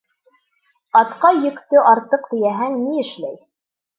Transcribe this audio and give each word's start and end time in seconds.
Атҡа 1.01 1.31
йөктө 1.41 1.83
артыҡ 1.91 2.25
тейәһәң 2.31 2.81
ни 2.87 3.03
эшләй? 3.05 3.37